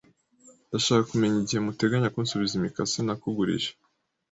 [0.67, 3.69] Ndashaka kumenya igihe muteganya kunsubiza imikasi nakugurije.